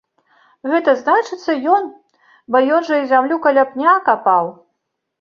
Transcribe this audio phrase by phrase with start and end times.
[0.71, 1.87] Гэта, значыцца, ён,
[2.51, 4.55] бо ён жа і зямлю каля пня капаў.